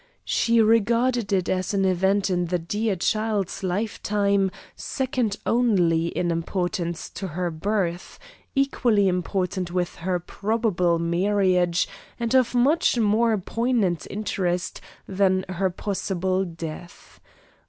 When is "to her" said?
7.11-7.51